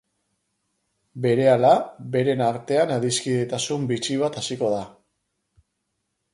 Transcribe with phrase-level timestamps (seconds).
[1.25, 1.73] Berehala,
[2.15, 4.85] beren artean adiskidetasun bitxi bat hasiko da.